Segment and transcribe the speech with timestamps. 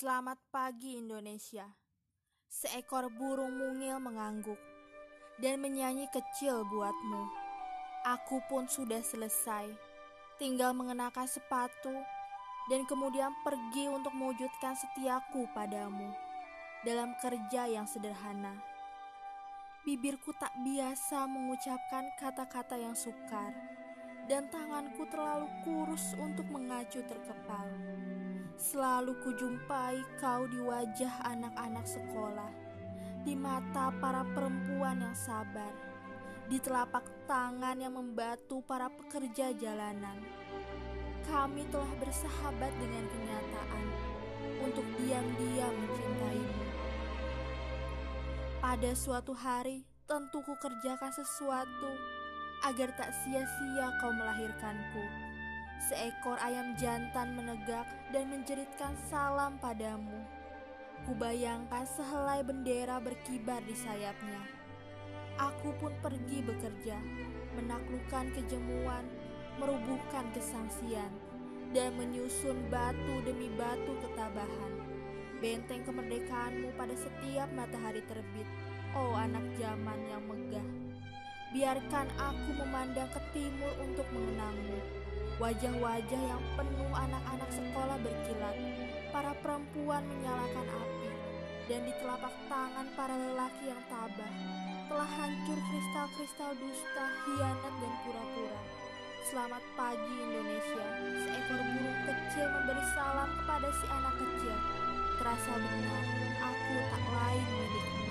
[0.00, 1.68] Selamat pagi Indonesia.
[2.48, 4.56] Seekor burung mungil mengangguk
[5.44, 7.28] dan menyanyi kecil buatmu.
[8.08, 9.68] Aku pun sudah selesai.
[10.40, 11.92] Tinggal mengenakan sepatu
[12.72, 16.16] dan kemudian pergi untuk mewujudkan setiaku padamu
[16.80, 18.56] dalam kerja yang sederhana.
[19.84, 23.52] Bibirku tak biasa mengucapkan kata-kata yang sukar
[24.32, 27.68] dan tanganku terlalu kurus untuk mengacu terkepal.
[28.60, 32.52] Selalu kujumpai kau di wajah anak-anak sekolah,
[33.24, 35.72] di mata para perempuan yang sabar,
[36.44, 40.20] di telapak tangan yang membatu para pekerja jalanan.
[41.24, 43.84] Kami telah bersahabat dengan kenyataan
[44.60, 46.64] untuk diam-diam mencintaimu.
[48.60, 51.96] Pada suatu hari, tentu ku kerjakan sesuatu
[52.68, 55.29] agar tak sia-sia kau melahirkanku
[55.90, 57.82] Seekor ayam jantan menegak
[58.14, 60.22] dan menjeritkan salam padamu.
[61.02, 64.38] Kubayangkan sehelai bendera berkibar di sayapnya.
[65.34, 66.94] Aku pun pergi bekerja,
[67.58, 69.02] menaklukkan kejemuan,
[69.58, 71.10] merubuhkan kesangsian,
[71.74, 74.72] dan menyusun batu demi batu ketabahan.
[75.42, 78.46] Benteng kemerdekaanmu pada setiap matahari terbit,
[78.94, 80.68] oh anak zaman yang megah.
[81.50, 84.39] Biarkan aku memandang ke timur untuk mengenangmu
[85.40, 88.56] Wajah-wajah yang penuh anak-anak sekolah berkilat.
[89.08, 91.08] Para perempuan menyalakan api.
[91.64, 94.32] Dan di telapak tangan para lelaki yang tabah
[94.92, 98.60] telah hancur kristal-kristal dusta, hianat, dan pura-pura.
[99.32, 100.86] Selamat pagi Indonesia.
[101.24, 104.56] Seekor burung kecil memberi salam kepada si anak kecil.
[105.24, 106.04] Terasa benar,
[106.52, 108.09] aku tak lain milikmu.